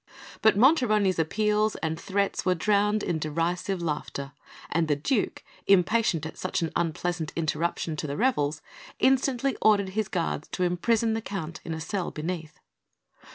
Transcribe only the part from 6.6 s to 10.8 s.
an unpleasant interruption to the revels, instantly ordered his guards to